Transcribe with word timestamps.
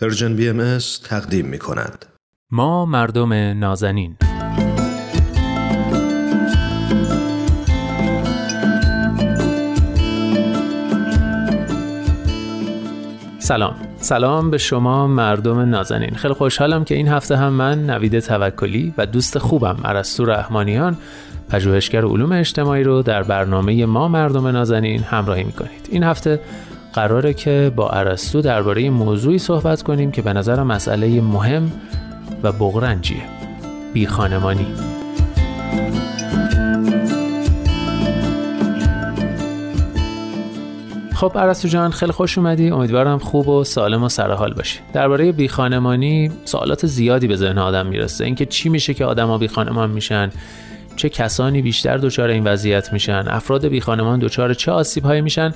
پرژن 0.00 0.36
بی 0.36 0.78
تقدیم 1.04 1.46
می 1.46 1.58
کند. 1.58 2.06
ما 2.50 2.86
مردم 2.86 3.32
نازنین. 3.32 4.16
سلام. 13.38 13.74
سلام 13.96 14.50
به 14.50 14.58
شما 14.58 15.06
مردم 15.06 15.58
نازنین. 15.58 16.14
خیلی 16.14 16.34
خوشحالم 16.34 16.84
که 16.84 16.94
این 16.94 17.08
هفته 17.08 17.36
هم 17.36 17.52
من 17.52 17.86
نوید 17.90 18.20
توکلی 18.20 18.94
و 18.98 19.06
دوست 19.06 19.38
خوبم 19.38 19.76
عرستو 19.84 20.24
رحمانیان 20.24 20.96
پژوهشگر 21.48 22.04
علوم 22.04 22.32
اجتماعی 22.32 22.82
رو 22.82 23.02
در 23.02 23.22
برنامه 23.22 23.86
ما 23.86 24.08
مردم 24.08 24.46
نازنین 24.46 25.02
همراهی 25.02 25.44
می‌کنید. 25.44 25.88
این 25.90 26.02
هفته 26.02 26.40
قراره 26.92 27.34
که 27.34 27.72
با 27.76 27.88
عرستو 27.88 28.40
درباره 28.40 28.90
موضوعی 28.90 29.38
صحبت 29.38 29.82
کنیم 29.82 30.10
که 30.10 30.22
به 30.22 30.32
نظر 30.32 30.62
مسئله 30.62 31.20
مهم 31.20 31.72
و 32.42 32.52
بغرنجیه. 32.52 33.22
بی 33.92 34.06
خانمانی. 34.06 34.66
خب 41.14 41.38
عرستو 41.38 41.68
جان 41.68 41.90
خیلی 41.90 42.12
خوش 42.12 42.38
اومدی. 42.38 42.70
امیدوارم 42.70 43.18
خوب 43.18 43.48
و 43.48 43.64
سالم 43.64 44.02
و 44.02 44.08
سرحال 44.08 44.54
باشی. 44.54 44.78
درباره 44.92 45.32
بی 45.32 45.48
خانمانی 45.48 46.30
سوالات 46.44 46.86
زیادی 46.86 47.26
به 47.26 47.36
ذهن 47.36 47.58
آدم 47.58 47.86
می‌رسه. 47.86 48.24
اینکه 48.24 48.46
چی 48.46 48.68
میشه 48.68 48.94
که 48.94 49.04
آدما 49.04 49.38
بی 49.38 49.48
خانمان 49.48 49.90
میشن؟ 49.90 50.30
چه 50.96 51.08
کسانی 51.08 51.62
بیشتر 51.62 51.96
دچار 51.96 52.28
این 52.28 52.44
وضعیت 52.44 52.92
میشن؟ 52.92 53.24
افراد 53.28 53.66
بی 53.66 53.80
خانمان 53.80 54.18
دچار 54.18 54.54
چه 54.54 54.72
آسیب 54.72 55.04
هایی 55.04 55.20
میشن؟ 55.20 55.54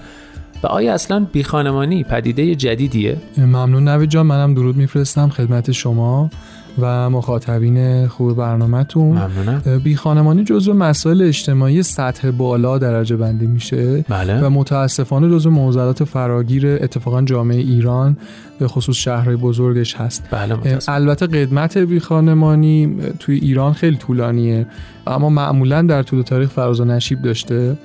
و 0.63 0.67
آیا 0.67 0.95
اصلا 0.95 1.27
بی 1.33 1.43
خانمانی 1.43 2.05
پدیده 2.05 2.55
جدیدیه؟ 2.55 3.17
ممنون 3.39 3.89
نوید 3.89 4.11
جان 4.11 4.27
منم 4.27 4.55
درود 4.55 4.77
میفرستم 4.77 5.29
خدمت 5.29 5.73
شما 5.73 6.31
و 6.79 7.11
مخاطبین 7.11 8.07
خوب 8.07 8.37
برنامهتون. 8.37 9.19
ممنونم. 9.19 9.79
بی 9.85 9.97
خانمانی 9.97 10.45
جزو 10.45 10.75
مسائل 10.75 11.23
اجتماعی 11.23 11.83
سطح 11.83 12.31
بالا 12.31 12.79
درجه 12.79 13.17
بندی 13.17 13.47
میشه. 13.47 14.05
بله. 14.09 14.41
و 14.41 14.51
متاسفانه 14.51 15.31
جزو 15.31 15.51
موضوعات 15.51 16.05
فراگیر 16.05 16.67
اتفاقا 16.67 17.23
جامعه 17.23 17.59
ایران 17.59 18.17
به 18.59 18.69
خصوص 18.69 18.97
شهرهای 18.97 19.37
بزرگش 19.37 19.95
هست. 19.95 20.25
بله. 20.31 20.79
البته 20.89 21.27
قدمت 21.27 21.79
بی 21.79 22.01
خانمانی 22.01 22.97
توی 23.19 23.39
ایران 23.39 23.73
خیلی 23.73 23.97
طولانیه. 23.97 24.67
اما 25.07 25.29
معمولا 25.29 25.83
در 25.83 26.03
طول 26.03 26.23
تاریخ 26.23 26.51
فراز 26.51 26.81
و 26.81 26.85
نشیب 26.85 27.23
داشته. 27.23 27.77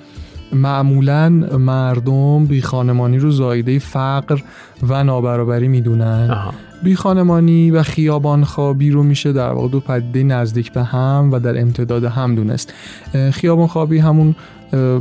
معمولا 0.53 1.29
مردم 1.59 2.45
بی 2.45 2.61
خانمانی 2.61 3.17
رو 3.17 3.31
زایده 3.31 3.79
فقر 3.79 4.39
و 4.87 5.03
نابرابری 5.03 5.67
می‌دونن. 5.67 6.51
بی 6.83 6.95
خانمانی 6.95 7.71
و 7.71 7.83
خیابان 7.83 8.43
خوابی 8.43 8.91
رو 8.91 9.03
میشه 9.03 9.31
در 9.31 9.51
واقع 9.51 9.67
دو 9.67 9.79
پدیده 9.79 10.23
نزدیک 10.23 10.71
به 10.73 10.83
هم 10.83 11.29
و 11.31 11.39
در 11.39 11.61
امتداد 11.61 12.03
هم 12.03 12.35
دونست 12.35 12.73
خیابان 13.31 13.67
خوابی 13.67 13.97
همون 13.97 14.35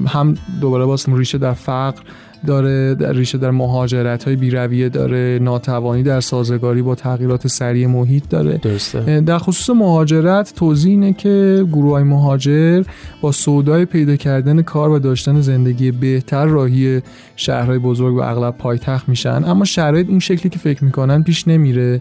هم 0.07 0.35
دوباره 0.61 0.85
باز 0.85 1.09
ریشه 1.09 1.39
در 1.39 1.53
فقر 1.53 2.03
داره 2.47 2.95
در 2.95 3.13
ریشه 3.13 3.39
در 3.39 3.51
مهاجرت 3.51 4.25
های 4.25 4.37
بیرویه 4.37 4.89
داره 4.89 5.39
ناتوانی 5.43 6.03
در 6.03 6.21
سازگاری 6.21 6.83
با 6.83 6.95
تغییرات 6.95 7.47
سریع 7.47 7.87
محیط 7.87 8.29
داره. 8.29 8.59
درسته. 8.59 9.21
در 9.21 9.39
خصوص 9.39 9.77
مهاجرت 9.77 10.53
توضیح 10.57 10.91
اینه 10.91 11.13
که 11.13 11.67
گروه 11.73 11.93
های 11.93 12.03
مهاجر 12.03 12.83
با 13.21 13.33
سودای 13.33 13.85
پیدا 13.85 14.17
کردن 14.17 14.63
کار 14.63 14.91
و 14.91 14.99
داشتن 14.99 15.41
زندگی 15.41 15.91
بهتر 15.91 16.47
راهی 16.47 17.03
شهرهای 17.37 17.79
بزرگ 17.79 18.15
و 18.15 18.21
اغلب 18.21 18.55
پایتخت 18.59 19.09
میشن. 19.09 19.45
اما 19.45 19.65
شرایط 19.65 20.09
اون 20.09 20.19
شکلی 20.19 20.51
که 20.51 20.59
فکر 20.59 20.85
می‌کنن 20.85 21.23
پیش 21.23 21.49
نمیره 21.49 22.01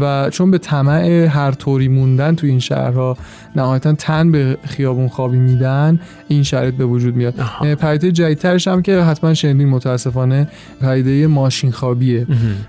و 0.00 0.30
چون 0.30 0.50
به 0.50 0.58
طمع 0.58 1.26
هر 1.26 1.50
طوری 1.50 1.88
موندن 1.88 2.34
تو 2.34 2.46
این 2.46 2.58
شهرها 2.58 3.16
نهایتا 3.56 3.92
تن 3.92 4.32
به 4.32 4.58
خیابون 4.64 5.08
خوابی 5.08 5.38
میدن 5.38 6.00
این 6.28 6.42
شرایط 6.42 6.74
به 6.74 6.86
وجود 6.86 7.16
میاد. 7.16 7.34
پدیده 7.80 8.12
جدیدترش 8.12 8.68
هم 8.68 8.82
که 8.82 9.00
حتما 9.00 9.34
شنیدین 9.34 9.68
متاسفانه 9.76 10.48
پدیده 10.80 11.26
ماشین 11.26 11.70
خوابیه 11.70 12.26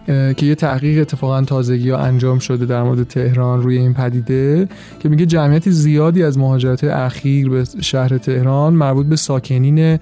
که 0.07 0.45
یه 0.45 0.55
تحقیق 0.55 1.01
اتفاقا 1.01 1.41
تازگی 1.41 1.89
ها 1.89 1.97
انجام 1.97 2.39
شده 2.39 2.65
در 2.65 2.83
مورد 2.83 3.03
تهران 3.03 3.61
روی 3.61 3.77
این 3.77 3.93
پدیده 3.93 4.67
که 4.99 5.09
میگه 5.09 5.25
جمعیت 5.25 5.69
زیادی 5.69 6.23
از 6.23 6.37
مهاجرت 6.37 6.83
اخیر 6.83 7.49
به 7.49 7.63
شهر 7.81 8.17
تهران 8.17 8.73
مربوط 8.73 9.05
به 9.05 9.15
ساکنین 9.15 9.99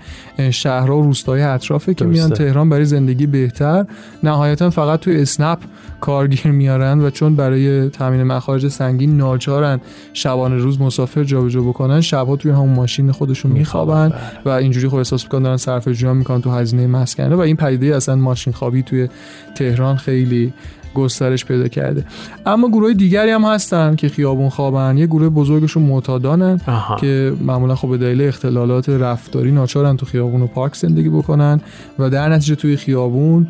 شهرها 0.51 0.97
و 0.97 1.03
روستای 1.03 1.41
اطرافه 1.41 1.93
که 1.93 2.05
میان. 2.05 2.29
تهران 2.29 2.69
برای 2.69 2.85
زندگی 2.85 3.25
بهتر. 3.25 3.85
نهایتا 4.23 4.69
فقط 4.69 4.99
توی 4.99 5.21
اسنپ 5.21 5.59
کارگیر 6.01 6.47
میارن 6.51 7.01
و 7.01 7.09
چون 7.09 7.35
برای 7.35 7.89
تامین 7.89 8.23
مخارج 8.23 8.67
سنگین 8.67 9.17
ناچارن 9.17 9.79
شبانه 10.13 10.55
روز 10.55 10.81
مسافر 10.81 11.23
جابجا 11.23 11.61
بکنن 11.61 12.01
شبها 12.01 12.35
توی 12.35 12.51
همون 12.51 12.73
ماشین 12.73 13.11
خودشون 13.11 13.51
میخوابن. 13.51 14.13
و 14.45 14.49
اینجوری 14.49 14.89
خب 14.89 14.95
احساس 14.95 15.23
می‌کنن 15.23 15.43
دارن 15.43 15.57
صرف 15.57 15.87
جویان 15.87 16.17
می‌کنن 16.17 16.41
تو 16.41 16.51
هزینه 16.51 16.87
مسکنه 16.95 17.35
و 17.35 17.39
این 17.39 17.55
پدیده 17.55 17.95
اصلا 17.95 18.15
ماشین 18.15 18.53
خوابی 18.53 18.83
توی 18.83 19.09
تهران 19.55 19.95
خیلی 19.95 20.53
گسترش 20.95 21.45
پیدا 21.45 21.67
کرده 21.67 22.05
اما 22.45 22.67
گروه 22.67 22.93
دیگری 22.93 23.31
هم 23.31 23.43
هستن 23.43 23.95
که 23.95 24.09
خیابون 24.09 24.49
خوابن 24.49 24.97
یه 24.97 25.05
گروه 25.05 25.29
بزرگشون 25.29 25.83
معتادانن. 25.83 26.59
که 26.99 27.33
معمولا 27.41 27.75
خب 27.75 27.89
به 27.89 27.97
دلیل 27.97 28.21
اختلالات 28.21 28.89
رفتاری 28.89 29.51
ناچارن 29.51 29.97
تو 29.97 30.05
خیابون 30.05 30.41
و 30.41 30.47
پارک 30.47 30.75
زندگی 30.75 31.09
بکنن 31.09 31.61
و 31.99 32.09
در 32.09 32.29
نتیجه 32.29 32.55
توی 32.55 32.77
خیابون 32.77 33.47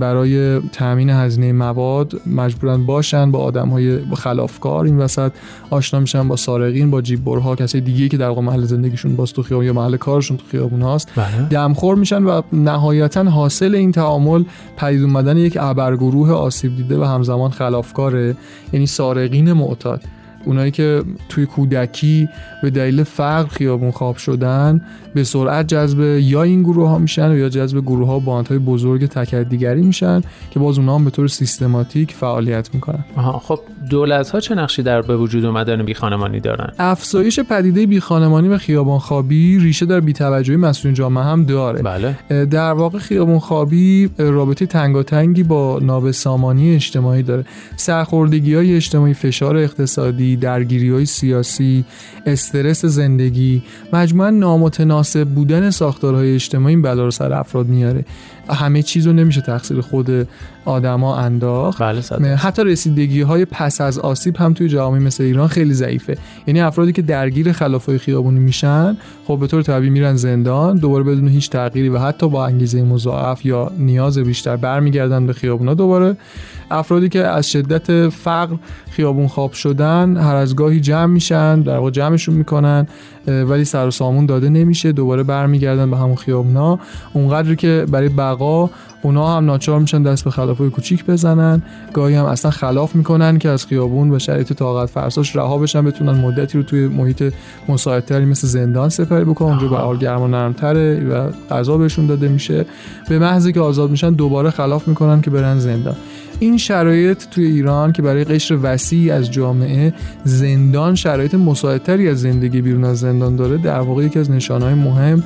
برای 0.00 0.60
تامین 0.60 1.10
هزینه 1.10 1.52
مواد 1.52 2.20
مجبورن 2.26 2.86
باشن 2.86 3.30
با 3.30 3.38
آدم 3.38 3.68
های 3.68 3.98
خلافکار 4.14 4.84
این 4.84 4.98
وسط. 4.98 5.32
آشنا 5.70 6.00
میشن 6.00 6.28
با 6.28 6.36
سارقین 6.36 6.90
با 6.90 7.02
جیببرها 7.02 7.56
کسای 7.56 7.80
دیگه 7.80 8.08
که 8.08 8.16
در 8.16 8.28
واقع 8.28 8.40
محل 8.42 8.64
زندگیشون 8.64 9.16
باز 9.16 9.32
تو 9.32 9.42
خیابون 9.42 9.66
یا 9.66 9.72
محل 9.72 9.96
کارشون 9.96 10.36
تو 10.36 10.44
خیابون 10.50 10.82
هاست. 10.82 11.12
بله. 11.16 11.48
دمخور 11.50 11.96
میشن 11.96 12.22
و 12.22 12.42
نهایتا 12.52 13.24
حاصل 13.24 13.74
این 13.74 13.92
تعامل 13.92 14.44
پدید 14.76 15.02
اومدن 15.02 15.36
یک 15.36 15.58
ابرگروه 15.60 16.32
آسیب 16.32 16.76
دیده 16.76 16.98
و 16.98 17.04
همزمان 17.04 17.50
خلافکاره 17.50 18.36
یعنی 18.72 18.86
سارقین 18.86 19.52
معتاد. 19.52 20.02
اونایی 20.44 20.70
که 20.70 21.02
توی 21.28 21.46
کودکی 21.46 22.28
به 22.62 22.70
دلیل 22.70 23.02
فقر 23.02 23.48
خیابون 23.48 23.90
خواب 23.90 24.16
شدن 24.16 24.82
به 25.14 25.24
سرعت 25.24 25.66
جذب 25.66 26.00
یا 26.00 26.42
این 26.42 26.62
گروه 26.62 26.88
ها 26.88 26.98
میشن 26.98 27.30
و 27.30 27.36
یا 27.36 27.48
جذب 27.48 27.80
گروه 27.80 28.08
ها 28.08 28.18
باند 28.18 28.48
های 28.48 28.58
بزرگ 28.58 29.06
تکدیگری 29.06 29.82
میشن 29.82 30.22
که 30.50 30.60
باز 30.60 30.78
اونها 30.78 30.94
هم 30.94 31.04
به 31.04 31.10
طور 31.10 31.28
سیستماتیک 31.28 32.12
فعالیت 32.12 32.74
می‌کنن 32.74 33.04
آها. 33.16 33.38
خب 33.38 33.60
دولت 33.92 34.30
ها 34.30 34.40
چه 34.40 34.54
نقشی 34.54 34.82
در 34.82 35.02
به 35.02 35.16
وجود 35.16 35.44
اومدن 35.44 35.82
بی 35.82 35.94
خانمانی 35.94 36.40
دارن؟ 36.40 36.72
افزایش 36.78 37.40
پدیده 37.40 37.86
بیخانمانی 37.86 38.48
و 38.48 38.58
خیابان 38.58 38.98
خوابی 38.98 39.58
ریشه 39.58 39.86
در 39.86 40.00
بی‌توجهی 40.00 40.56
مسئولین 40.56 40.94
جامعه 40.94 41.24
هم 41.24 41.44
داره. 41.44 41.82
بله. 41.82 42.44
در 42.44 42.72
واقع 42.72 42.98
خیابون 42.98 43.38
خوابی 43.38 44.10
رابطه 44.18 44.66
تنگاتنگی 44.66 45.42
با 45.42 45.78
نابسامانی 45.82 46.74
اجتماعی 46.74 47.22
داره. 47.22 47.44
سرخوردگی 47.76 48.54
های 48.54 48.76
اجتماعی 48.76 49.14
فشار 49.14 49.56
اقتصادی 49.56 50.36
درگیری 50.36 50.90
های 50.90 51.06
سیاسی 51.06 51.84
استرس 52.26 52.84
زندگی 52.84 53.62
مجموعا 53.92 54.30
نامتناسب 54.30 55.28
بودن 55.28 55.70
ساختارهای 55.70 56.34
اجتماعی 56.34 56.76
بلا 56.76 57.04
رو 57.04 57.10
سر 57.10 57.32
افراد 57.32 57.66
میاره. 57.66 58.04
همه 58.48 58.82
چیز 58.82 59.06
رو 59.06 59.12
نمیشه 59.12 59.40
تقصیر 59.40 59.80
خود 59.80 60.28
آدما 60.64 61.16
انداخت. 61.16 61.82
بله 61.82 62.36
حتی 62.36 62.64
رسیدگی 62.64 63.20
های 63.20 63.44
پس 63.44 63.80
از 63.82 63.98
آسیب 63.98 64.36
هم 64.36 64.54
توی 64.54 64.68
جوامع 64.68 64.98
مثل 64.98 65.24
ایران 65.24 65.48
خیلی 65.48 65.74
ضعیفه. 65.74 66.16
یعنی 66.46 66.60
افرادی 66.60 66.92
که 66.92 67.02
درگیر 67.02 67.52
خلافای 67.52 67.98
خیابونی 67.98 68.40
میشن 68.40 68.96
خب 69.26 69.38
به 69.40 69.46
طور 69.46 69.62
طبیعی 69.62 69.90
میرن 69.90 70.16
زندان 70.16 70.76
دوباره 70.76 71.04
بدون 71.04 71.28
هیچ 71.28 71.50
تغییری 71.50 71.88
و 71.88 71.98
حتی 71.98 72.28
با 72.28 72.46
انگیزه 72.46 72.82
مضاعف 72.82 73.46
یا 73.46 73.70
نیاز 73.78 74.18
بیشتر 74.18 74.56
برمیگردن 74.56 75.26
به 75.26 75.32
خیابونا 75.32 75.74
دوباره. 75.74 76.16
افرادی 76.70 77.08
که 77.08 77.24
از 77.24 77.50
شدت 77.50 78.08
فقر 78.08 78.56
خیابون 78.90 79.28
خواب 79.28 79.52
شدن 79.52 80.16
هر 80.16 80.34
از 80.34 80.56
گاهی 80.56 80.80
جمع 80.80 81.06
میشن 81.06 81.60
در 81.60 81.76
واقع 81.76 81.90
جمعشون 81.90 82.34
می‌کنن. 82.34 82.86
ولی 83.26 83.64
سر 83.64 83.86
و 83.86 83.90
سامون 83.90 84.26
داده 84.26 84.48
نمیشه. 84.48 84.92
دوباره 84.92 85.22
برمیگردن 85.22 85.90
به 85.90 85.96
همون 85.96 86.16
خیابونا. 86.16 86.78
اونقدری 87.12 87.56
که 87.56 87.86
برای 87.90 88.08
بقا 88.08 88.70
اونا 89.02 89.36
هم 89.36 89.44
ناچار 89.44 89.80
میشن 89.80 90.02
دست 90.02 90.24
به 90.24 90.30
خلافای 90.30 90.70
کوچیک 90.70 91.04
بزنن. 91.04 91.62
گاهی 91.92 92.14
هم 92.14 92.24
اصلا 92.24 92.50
خلاف 92.50 92.94
می‌کنن 92.94 93.38
که 93.38 93.48
از 93.48 93.66
خیابون 93.66 94.10
و 94.10 94.18
شرایط 94.18 94.52
طاقت 94.52 94.90
فرساش 94.90 95.36
رها 95.36 95.58
بشن 95.58 95.84
بتونن 95.84 96.20
مدتی 96.20 96.58
رو 96.58 96.64
توی 96.64 96.88
محیط 96.88 97.34
مساعدتری 97.68 98.24
مثل 98.24 98.46
زندان 98.46 98.88
سپری 98.88 99.24
بکنن. 99.24 99.48
اونجا 99.48 99.68
به 99.68 99.76
حال 99.76 99.98
گرم 99.98 100.22
و 100.22 100.28
نرمتره 100.28 101.08
و 101.08 101.30
غذا 101.50 101.78
بهشون 101.78 102.06
داده 102.06 102.28
میشه. 102.28 102.66
به 103.08 103.18
محض 103.18 103.48
که 103.48 103.60
آزاد 103.60 103.90
میشن 103.90 104.10
دوباره 104.10 104.50
خلاف 104.50 104.88
می‌کنن 104.88 105.20
که 105.20 105.30
برن 105.30 105.58
زندان. 105.58 105.96
این 106.40 106.58
شرایط 106.58 107.24
توی 107.30 107.44
ایران 107.44 107.92
که 107.92 108.02
برای 108.02 108.24
قشر 108.24 108.58
وسیعی 108.62 109.10
از 109.10 109.30
جامعه 109.30 109.94
زندان 110.24 110.94
شرایط 110.94 111.34
مساعدتری 111.34 112.08
از 112.08 112.20
زندگی 112.20 112.60
بیرون 112.60 112.84
از 112.84 112.98
زندان 113.12 113.36
داره 113.36 113.58
در 113.58 113.80
واقع 113.80 114.04
یکی 114.04 114.18
از 114.18 114.30
نشانهای 114.30 114.74
مهم 114.74 115.24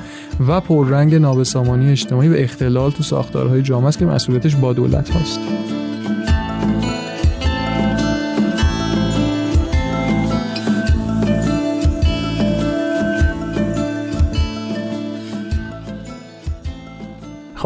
و 0.49 0.61
پررنگ 0.61 1.15
نابسامانی 1.15 1.91
اجتماعی 1.91 2.29
و 2.29 2.35
اختلال 2.35 2.91
تو 2.91 3.03
ساختارهای 3.03 3.63
جامعه 3.63 3.89
است 3.89 3.99
که 3.99 4.07
مسئولیتش 4.07 4.57
با 4.57 4.73
دولت 4.73 5.11
هاست. 5.11 5.41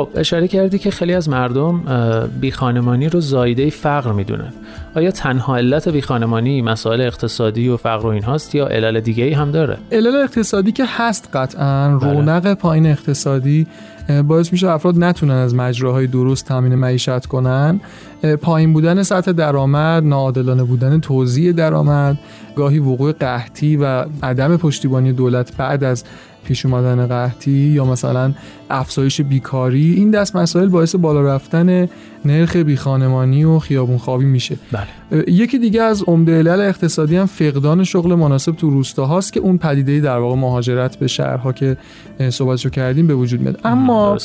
خب 0.01 0.09
اشاره 0.15 0.49
کردی 0.49 0.79
که 0.79 0.91
خیلی 0.91 1.15
از 1.15 1.29
مردم 1.29 1.83
بی 2.41 2.51
خانمانی 2.51 3.09
رو 3.09 3.21
زایده 3.21 3.71
فقر 3.71 4.13
می‌دونن. 4.13 4.53
آیا 4.95 5.11
تنها 5.11 5.57
علت 5.57 5.89
بی 5.89 6.03
خانمانی 6.03 6.63
مسائل 6.63 7.01
اقتصادی 7.01 7.69
و 7.69 7.77
فقر 7.77 8.07
و 8.07 8.09
این 8.09 8.23
هاست 8.23 8.55
یا 8.55 8.67
علل 8.67 9.01
دیگه 9.01 9.25
ای 9.25 9.33
هم 9.33 9.51
داره؟ 9.51 9.77
علل 9.93 10.17
اقتصادی 10.17 10.73
که 10.73 10.85
هست 10.89 11.29
قطعا 11.35 11.99
بله. 11.99 12.13
رونق 12.13 12.55
پایین 12.55 12.87
اقتصادی 12.87 13.67
باعث 14.29 14.53
میشه 14.53 14.69
افراد 14.69 14.99
نتونن 14.99 15.35
از 15.35 15.55
مجراهای 15.55 16.07
درست 16.07 16.47
تامین 16.47 16.75
معیشت 16.75 17.27
کنن. 17.27 17.81
پایین 18.43 18.73
بودن 18.73 19.03
سطح 19.03 19.33
درآمد 19.33 20.05
ناعادلانه 20.05 20.63
بودن 20.63 21.01
توزیع 21.01 21.53
درآمد 21.53 22.19
گاهی 22.57 22.79
وقوع 22.79 23.13
قحطی 23.13 23.77
و 23.77 24.05
عدم 24.23 24.57
پشتیبانی 24.57 25.13
دولت 25.13 25.57
بعد 25.57 25.85
از 25.85 26.05
پیش 26.45 26.67
اومدن 26.67 27.07
قحطی 27.07 27.51
یا 27.51 27.85
مثلا 27.85 28.33
افزایش 28.71 29.21
بیکاری 29.21 29.95
این 29.95 30.11
دست 30.11 30.37
مسائل 30.37 30.69
باعث 30.69 30.95
بالا 30.95 31.23
رفتن 31.23 31.89
نرخ 32.25 32.57
بیخانمانی 32.57 33.45
و 33.45 33.59
خیابون 33.59 33.99
خوابی 33.99 34.25
میشه. 34.25 34.57
بله. 34.73 35.25
یکی 35.29 35.59
دیگه 35.59 35.83
از 35.83 36.03
عمده 36.03 36.39
علل 36.39 36.61
اقتصادی 36.61 37.17
هم 37.17 37.27
فقدان 37.27 37.85
شغل 37.85 38.15
مناسب 38.15 38.53
تو 38.53 38.71
روستاهاست 38.71 39.33
که 39.33 39.41
اون 39.41 39.59
پدیده 39.59 40.01
در 40.01 40.19
واقع 40.19 40.37
مهاجرت 40.37 40.97
به 40.97 41.07
شهرها 41.07 41.53
که 41.53 41.77
صحبتشو 42.31 42.71
کردیم 42.71 43.07
به 43.07 43.15
وجود 43.15 43.41
میاد. 43.41 43.61
اما 43.65 44.19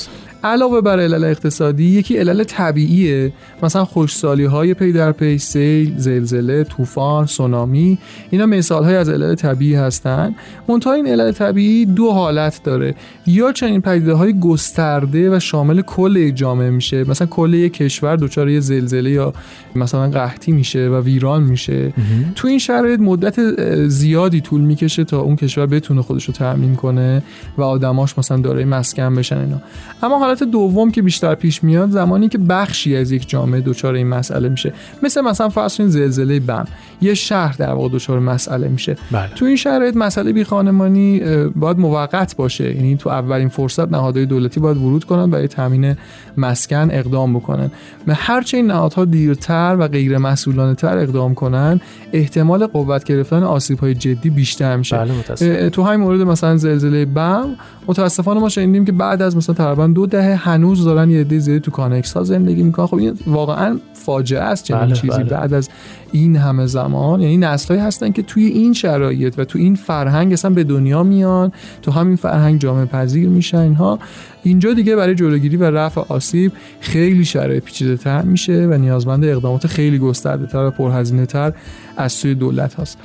علاوه 0.44 0.82
بر 0.82 1.00
علل 1.00 1.24
اقتصادی 1.24 1.84
یکی 1.84 2.18
علل 2.18 2.44
طبیعیه. 2.44 3.34
مثلا 3.64 3.86
خوشسالی 3.86 4.46
های 4.46 4.74
پی 4.74 4.92
در 4.92 5.12
پی 5.12 5.38
سیل 5.38 5.98
زلزله 5.98 6.64
طوفان 6.64 7.26
سونامی 7.26 7.98
اینا 8.30 8.46
مثال 8.46 8.84
های 8.84 8.96
از 8.96 9.10
علل 9.10 9.36
طبیعی 9.36 9.76
هستن. 9.76 10.36
منتها 10.68 10.94
این 10.94 11.08
علل 11.08 11.32
طبیعی 11.32 11.86
دو 11.86 12.12
حالت 12.12 12.64
داره. 12.64 12.96
یا 13.28 13.52
چنین 13.52 13.82
پدیده 13.82 14.14
های 14.14 14.40
گسترده 14.40 15.36
و 15.36 15.40
شامل 15.40 15.82
کل 15.82 16.30
جامعه 16.30 16.70
میشه. 16.70 17.10
مثلا 17.10 17.28
کل 17.28 17.54
یک 17.54 17.74
کشور 17.86 18.16
دچار 18.16 18.50
یه 18.50 18.60
زلزله 18.60 19.12
یا 19.12 19.34
مثلا 19.76 20.10
قحطی 20.10 20.52
میشه 20.52 20.90
و 20.90 21.02
ویران 21.02 21.44
میشه. 21.44 21.94
تو 22.36 22.48
این 22.48 22.60
شرایط 22.60 23.00
مدت 23.00 23.40
زیادی 23.88 24.42
طول 24.42 24.62
می‌کشه 24.62 25.04
تا 25.04 25.20
اون 25.20 25.36
کشور 25.36 25.66
بتونه 25.66 26.02
خودش 26.02 26.26
رو 26.26 26.34
تامین 26.34 26.76
کنه 26.76 27.24
و 27.58 27.62
آدماش 27.62 28.18
مثلا 28.18 28.38
دارای 28.38 28.66
مسکن 28.66 29.16
بشن 29.16 29.38
اینا. 29.38 29.62
اما 30.04 30.20
حالت 30.20 30.44
دوم 30.44 30.92
که 30.92 31.02
بیشتر 31.02 31.36
پیش 31.36 31.64
میاد 31.64 31.90
زمانی 31.90 32.30
که 32.30 32.38
بخشی 32.38 32.96
از 32.96 33.12
یک 33.12 33.30
جامعه 33.30 33.62
دچار 33.62 33.94
این 33.94 34.08
مسئله 34.08 34.50
میشه. 34.50 34.74
مثل 35.04 35.22
مثلا 35.22 35.50
فرض 35.50 35.78
کنید 35.78 35.90
زلزله 35.90 36.40
بم. 36.40 36.66
یه 37.02 37.14
شهر 37.14 37.56
در 37.60 37.72
واقع 37.72 37.90
دچار 37.90 38.20
مسئله 38.20 38.68
میشه. 38.68 38.98
بله. 39.12 39.30
تو 39.36 39.46
این 39.46 39.56
شرایط 39.56 39.98
مسئله 39.98 40.34
بی 40.34 40.44
خانمانی 40.44 41.22
باید 41.56 41.80
موقت 41.80 42.36
باشه. 42.36 42.76
یعنی 42.76 42.98
تو 42.98 43.10
اولین 43.10 43.50
فرصت 43.50 43.92
نهادهای 43.92 44.26
دولتی 44.26 44.60
باید 44.60 44.78
ورود 44.78 45.04
کنن 45.04 45.30
برای 45.30 45.48
تامین 45.48 45.96
مسکن 46.38 46.88
اقدام 46.92 47.34
بکنن. 47.34 47.72
هرچه 48.08 48.58
این 48.58 48.68
نهادها 48.68 49.06
دیرتر 49.06 49.76
و 49.80 49.88
غیر 49.88 50.18
مسئولانه 50.18 50.76
تر 50.76 50.98
اقدام 50.98 51.34
کنن 51.34 51.82
احتمال 52.14 52.68
قوت 52.68 53.04
گرفتن 53.04 53.44
آسیب 53.44 53.80
های 53.80 53.94
جدی 53.94 54.30
بیشتر 54.30 54.76
میشه. 54.78 54.98
بله 54.98 55.70
تو 55.70 55.84
همین 55.84 56.00
مورد 56.00 56.22
مثلا 56.22 56.58
زلزله 56.58 57.06
بم 57.06 57.56
متاسفانه 57.88 58.40
ما 58.40 58.50
شنیدیم 58.50 58.86
که 58.86 58.92
بعد 58.92 59.22
از 59.22 59.38
مثلا 59.38 59.56
تقریبا 59.56 59.88
دو 59.88 60.06
دهه 60.06 60.36
هنوز 60.36 60.86
دارن 60.86 61.10
یه 61.10 61.20
عده 61.20 61.40
زیادی 61.40 61.60
تو 61.60 61.72
کانکس 61.72 62.14
ها 62.14 62.24
زندگی 62.24 62.64
می‌کنن. 62.64 62.86
خب 62.86 62.96
این 62.96 63.18
واقعا 63.28 63.80
فاجعه 63.94 64.42
است 64.42 64.64
چنین 64.64 64.82
بله 64.82 64.96
چیزی 64.96 65.08
بله. 65.08 65.24
بعد 65.24 65.54
از 65.54 65.70
این 66.12 66.36
همه 66.36 66.66
زمان. 66.66 67.22
یعنی 67.22 67.38
نسلهایی 67.38 67.86
هستن 67.86 68.12
که 68.12 68.22
توی 68.22 68.46
این 68.46 68.74
شرایط 68.74 69.34
و 69.38 69.46
تو 69.46 69.60
این 69.60 69.76
فرهنگ 69.76 70.34
اصلا 70.34 70.52
به 70.52 70.64
دنیا 70.64 71.04
میان 71.04 71.52
تو 71.82 71.92
همین 71.92 72.16
فرهنگ 72.16 72.60
جامعه 72.60 72.86
پذیر 72.86 73.30
میشن 73.30 73.58
اینها. 73.58 74.00
اینجا 74.46 74.74
دیگه 74.74 74.96
برای 74.96 75.16
جلوگیری 75.16 75.58
و 75.58 75.64
رفع 75.64 76.02
آسیب 76.10 76.52
خیلی 76.80 77.26
شرایط 77.26 77.64
پیچیده 77.64 77.98
تر 77.98 78.22
میشه 78.22 78.68
و 78.72 78.78
نیازمند 78.78 79.26
اقدامات 79.26 79.68
خیلی 79.68 80.00
گسترده 80.00 80.46
تر 80.46 80.66
و 80.66 80.72
پرهزینه 80.72 81.26
تر 81.26 81.54
از 81.98 82.12
سوی 82.12 82.36
دولت 82.36 82.80
هست 82.80 82.98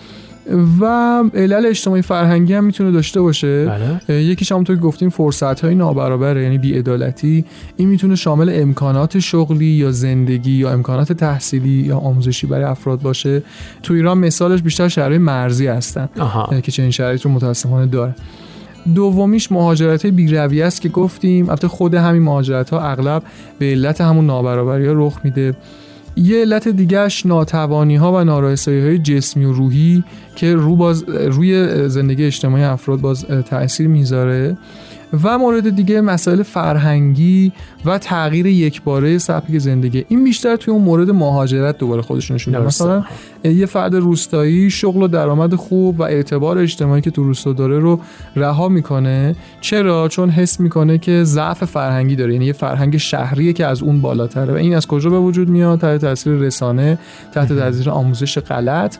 و 0.80 0.84
علل 1.34 1.66
اجتماعی 1.66 2.02
فرهنگی 2.02 2.54
هم 2.54 2.64
می‌تونه 2.64 2.90
داشته 2.90 3.20
باشه. 3.20 3.66
بله. 4.08 4.22
یکیش 4.22 4.52
همونطور 4.52 4.76
که 4.76 4.82
گفتیم 4.82 5.08
فرصت 5.08 5.60
های 5.60 5.74
نابرابر 5.74 6.36
یعنی 6.36 6.58
بیعدالتی. 6.58 7.44
این 7.76 7.88
می‌تونه 7.88 8.14
شامل 8.14 8.50
امکانات 8.54 9.18
شغلی 9.18 9.66
یا 9.66 9.90
زندگی 9.90 10.52
یا 10.52 10.70
امکانات 10.70 11.12
تحصیلی 11.12 11.70
یا 11.70 11.98
آموزشی 11.98 12.46
برای 12.46 12.64
افراد 12.64 13.00
باشه. 13.00 13.42
تو 13.82 13.94
ایران 13.94 14.18
مثالش 14.18 14.62
بیشتر 14.62 14.88
شهرهای 14.88 15.18
مرزی 15.18 15.66
هستن 15.66 16.08
که 16.62 16.72
چنین 16.72 16.90
شرایط 16.90 17.22
رو 17.22 17.30
متاسفانه 17.30 17.86
داره. 17.86 18.14
دومیش 18.94 19.52
مهاجرت 19.52 20.06
بیرویه 20.06 20.64
است 20.64 20.80
که 20.80 20.88
گفتیم. 20.88 21.48
البته 21.48 21.68
خود 21.68 21.94
همین 21.94 22.22
مهاجرت 22.22 22.70
ها 22.70 22.80
اغلب 22.80 23.22
به 23.58 23.66
علت 23.66 24.00
همون 24.00 24.26
نابرابری 24.26 24.86
ها 24.86 24.92
رخ 24.96 25.20
میده. 25.24 25.54
یه 26.16 26.40
علت 26.40 26.68
دیگهش 26.68 27.26
ناتوانی 27.26 27.96
ها 27.96 28.12
و 28.12 28.24
نارسایی 28.24 28.80
های 28.80 28.98
جسمی 28.98 29.44
و 29.44 29.52
روحی 29.52 30.04
که 30.36 30.54
رو 30.54 30.76
باز 30.76 31.04
روی 31.08 31.88
زندگی 31.88 32.24
اجتماعی 32.24 32.64
افراد 32.64 33.00
باز 33.00 33.24
تاثیر 33.24 33.88
می‌ذاره. 33.88 34.56
و 35.24 35.38
مورد 35.38 35.76
دیگه 35.76 36.00
مسائل 36.00 36.42
فرهنگی 36.42 37.52
و 37.84 37.98
تغییر 37.98 38.46
یکباره 38.46 39.18
سبک 39.18 39.58
زندگی. 39.58 40.04
این 40.08 40.24
بیشتر 40.24 40.56
توی 40.56 40.74
اون 40.74 40.82
مورد 40.82 41.10
مهاجرت 41.10 41.78
دوباره 41.78 42.02
خودش 42.02 42.30
نشون 42.30 42.54
میده 42.54 42.66
مثلا 42.66 43.04
یه 43.44 43.66
فرد 43.66 43.94
روستایی 43.94 44.70
شغل 44.70 45.02
و 45.02 45.08
درآمد 45.08 45.54
خوب 45.54 46.00
و 46.00 46.02
اعتبار 46.02 46.58
اجتماعی 46.58 47.00
که 47.00 47.10
تو 47.10 47.24
روستا 47.24 47.52
داره 47.52 47.78
رو 47.78 48.00
رها 48.36 48.68
می‌کنه. 48.68 49.36
چرا؟ 49.60 50.08
چون 50.08 50.30
حس 50.30 50.60
می‌کنه 50.60 50.98
که 50.98 51.24
ضعف 51.24 51.64
فرهنگی 51.64 52.16
داره. 52.16 52.32
یعنی 52.32 52.44
یه 52.44 52.52
فرهنگ 52.52 52.96
شهریه 52.96 53.52
که 53.52 53.66
از 53.66 53.82
اون 53.82 54.00
بالاتره. 54.00 54.52
و 54.52 54.56
این 54.56 54.74
از 54.74 54.86
کجا 54.86 55.10
به 55.10 55.18
وجود 55.18 55.48
میاد؟ 55.48 55.80
تحت 55.80 56.00
تاثیر 56.00 56.32
رسانه 56.32 56.98
تحت 57.34 57.52
تاثیر 57.52 57.90
آموزش 57.90 58.38
غلط. 58.38 58.96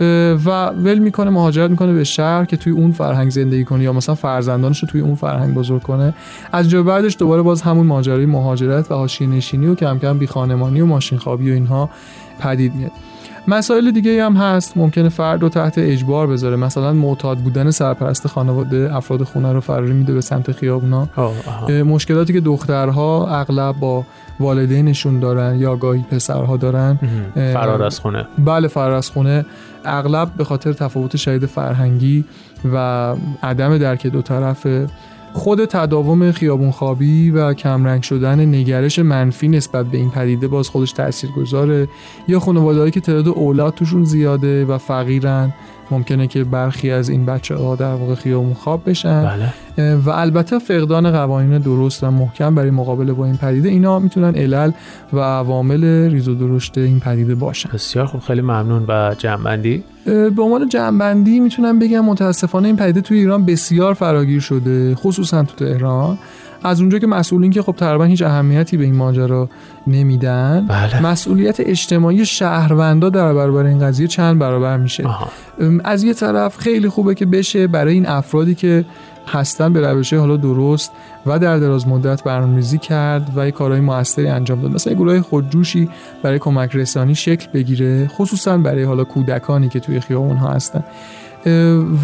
و 0.00 0.66
ول 0.66 0.98
می‌کنه 0.98 1.30
مهاجرت 1.30 1.70
می‌کنه 1.70 1.92
به 1.92 2.04
شهر 2.04 2.44
که 2.44 2.56
توی 2.56 2.72
اون 2.72 2.92
فرهنگ 2.92 3.30
زندگی 3.30 3.64
کنه 3.64 3.84
یا 3.84 3.92
مثلا 3.92 4.14
فرزندانش 4.14 4.82
رو 4.82 4.88
توی 4.88 5.00
اون 5.00 5.14
فرهنگ 5.14 5.54
بزرگ 5.54 5.82
کنه. 5.82 6.14
از 6.52 6.70
جا 6.70 6.82
بعدش 6.82 7.16
دوباره 7.18 7.42
باز 7.42 7.62
همون 7.62 7.86
ماجرای 7.86 8.26
مهاجرت 8.26 8.90
و 8.90 8.94
حاشیه 8.94 9.26
نشینی 9.26 9.66
و 9.66 9.74
کم 9.74 9.98
کم 9.98 10.18
بی 10.18 10.26
خانمانی 10.26 10.80
و 10.80 10.86
ماشین 10.86 11.18
خوابی 11.18 11.50
و 11.50 11.54
اینها 11.54 11.90
پدید 12.40 12.74
میاد. 12.74 12.92
مسائل 13.48 13.90
دیگه 13.90 14.24
هم 14.24 14.36
هست. 14.36 14.76
ممکنه 14.76 15.08
فرد 15.08 15.42
رو 15.42 15.48
تحت 15.48 15.74
اجبار 15.78 16.26
بذاره. 16.26 16.56
مثلا 16.56 16.92
معتاد 16.92 17.38
بودن 17.38 17.70
سرپرست 17.70 18.26
خانواده 18.26 18.96
افراد 18.96 19.22
خونه 19.22 19.52
رو 19.52 19.60
فراری 19.60 19.92
میده 19.92 20.14
به 20.14 20.20
سمت 20.20 20.52
خیابونا. 20.52 21.08
مشکلاتی 21.68 22.32
که 22.32 22.40
دخترها 22.40 23.28
اغلب 23.40 23.74
با 23.80 24.04
والدینشون 24.40 25.20
دارن 25.20 25.58
یا 25.58 25.76
گاهی 25.76 26.04
پسرها 26.10 26.56
دارن 26.56 26.98
فرار 27.34 27.82
از 27.82 28.00
خونه. 28.00 28.26
بله 28.38 28.68
فرار 28.68 28.92
از 28.92 29.10
خونه. 29.10 29.44
اغلب 29.84 30.30
به 30.36 30.44
خاطر 30.44 30.72
تفاوت 30.72 31.16
شدید 31.16 31.46
فرهنگی 31.46 32.24
و 32.74 33.14
عدم 33.42 33.78
درک 33.78 34.06
دو 34.06 34.22
طرفه 34.22 34.86
خود 35.34 35.64
تداوم 35.64 36.32
خیابون 36.32 36.70
خوابی 36.70 37.30
و 37.30 37.54
کمرنگ 37.54 38.02
شدن 38.02 38.40
نگرش 38.40 38.98
منفی 38.98 39.48
نسبت 39.48 39.86
به 39.86 39.98
این 39.98 40.10
پدیده 40.10 40.48
باز 40.48 40.68
خودش 40.68 40.92
تأثیر 40.92 41.30
گذاره 41.30 41.88
یا 42.28 42.40
خانوادهایی 42.40 42.90
که 42.90 43.00
تعداد 43.00 43.28
اولاد 43.28 43.74
توشون 43.74 44.04
زیاده 44.04 44.64
و 44.64 44.78
فقیرن 44.78 45.54
ممکنه 45.90 46.26
که 46.26 46.44
برخی 46.44 46.90
از 46.90 47.08
این 47.08 47.26
بچه 47.26 47.54
ها 47.54 47.76
در 47.76 47.94
واقع 47.94 48.14
خیابون 48.14 48.54
خواب 48.54 48.90
بشن. 48.90 49.22
بله. 49.22 49.94
و 49.94 50.10
البته 50.10 50.58
فقدان 50.58 51.10
قوانین 51.10 51.58
درست 51.58 52.04
و 52.04 52.10
محکم 52.10 52.54
برای 52.54 52.70
مقابله 52.70 53.12
با 53.12 53.26
این 53.26 53.36
پدیده 53.36 53.68
اینا 53.68 53.98
می‌تونن 53.98 54.34
علل 54.34 54.70
و 55.12 55.18
عوامل 55.18 55.84
ریز 55.84 56.28
و 56.28 56.34
درشت 56.34 56.78
این 56.78 57.00
پدیده 57.00 57.34
باشن. 57.34 57.70
بسیار 57.74 58.06
خوب 58.06 58.20
خیلی 58.20 58.40
ممنون 58.40 58.84
و 58.88 59.14
جنبندی 59.18 59.84
به 60.04 60.42
عنوان 60.42 60.68
جنبندی 60.68 61.40
می‌تونم 61.40 61.78
بگم 61.78 62.04
متاسفانه 62.04 62.66
این 62.66 62.76
پدیده 62.76 63.00
توی 63.00 63.18
ایران 63.18 63.44
بسیار 63.44 63.94
فراگیر 63.94 64.40
شده 64.40 64.94
خصوصا 64.94 65.42
تو 65.42 65.66
تهران. 65.66 66.18
از 66.64 66.80
اونجا 66.80 66.98
که 66.98 67.06
مسئولین 67.06 67.50
که 67.50 67.62
خب 67.62 67.74
تقریبا 67.76 68.04
هیچ 68.04 68.22
اهمیتی 68.22 68.76
به 68.76 68.84
این 68.84 68.94
ماجرا 68.94 69.48
نمیدن 69.86 70.66
بله. 70.68 71.02
مسئولیت 71.02 71.60
اجتماعی 71.60 72.26
شهروندا 72.26 73.10
در 73.10 73.34
برابر 73.34 73.66
این 73.66 73.78
قضیه 73.78 74.06
چند 74.06 74.38
برابر 74.38 74.76
میشه 74.76 75.06
آها. 75.06 75.28
از 75.84 76.04
یه 76.04 76.14
طرف 76.14 76.56
خیلی 76.58 76.88
خوبه 76.88 77.14
که 77.14 77.26
بشه 77.26 77.66
برای 77.66 77.94
این 77.94 78.06
افرادی 78.06 78.54
که 78.54 78.84
هستن 79.26 79.72
به 79.72 79.80
روش 79.80 80.12
حالا 80.12 80.36
درست 80.36 80.92
و 81.26 81.38
در 81.38 81.58
دراز 81.58 81.88
مدت 81.88 82.24
برنامه‌ریزی 82.24 82.78
کرد 82.78 83.32
و 83.36 83.44
یه 83.44 83.50
کارهای 83.50 83.80
موثری 83.80 84.28
انجام 84.28 84.60
داد 84.60 84.70
مثلا 84.70 84.94
گروه 84.94 85.20
خودجوشی 85.20 85.88
برای 86.22 86.38
کمک 86.38 86.76
رسانی 86.76 87.14
شکل 87.14 87.46
بگیره 87.54 88.08
خصوصا 88.08 88.58
برای 88.58 88.82
حالا 88.82 89.04
کودکانی 89.04 89.68
که 89.68 89.80
توی 89.80 90.00
خیابون 90.00 90.36
ها 90.36 90.48
هستن 90.48 90.84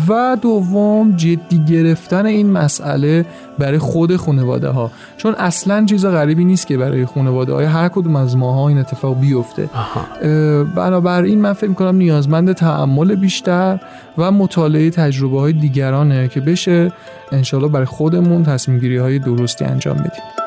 و 0.09 0.37
دوم 0.43 1.17
جدی 1.17 1.65
گرفتن 1.69 2.27
این 2.27 2.51
مسئله 2.51 3.25
برای 3.59 3.79
خود 3.79 4.17
خانواده 4.17 4.69
ها 4.69 4.91
چون 5.17 5.35
اصلا 5.35 5.85
چیز 5.87 6.07
غریبی 6.07 6.45
نیست 6.45 6.67
که 6.67 6.77
برای 6.77 7.07
خانواده 7.07 7.53
های 7.53 7.65
هر 7.65 7.89
کدوم 7.89 8.17
از 8.17 8.37
ماها 8.37 8.69
این 8.69 8.79
اتفاق 8.79 9.21
بیفته. 9.21 9.69
بنابراین 10.75 11.41
من 11.41 11.53
فکر 11.53 11.69
می‌کنم 11.69 11.97
نیازمند 11.97 12.53
تعمل 12.53 13.15
بیشتر 13.15 13.79
و 14.19 14.31
مطالعه 14.31 14.91
تجربه 14.91 15.41
های 15.41 15.53
دیگرانه 15.53 16.29
که 16.29 16.41
بشه 16.41 16.93
انشالله 17.33 17.69
برای 17.69 17.87
خودمون 17.87 18.43
تصمیم 18.43 18.79
گیری 18.79 18.97
های 18.97 19.19
درستی 19.19 19.65
انجام 19.65 19.97
بدیم. 19.97 20.40